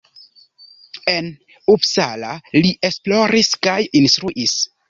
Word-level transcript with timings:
En 1.11 1.27
Uppsala 1.75 2.33
li 2.57 2.75
esploris 2.91 3.55
kaj 3.69 3.81
instruis. 4.03 4.61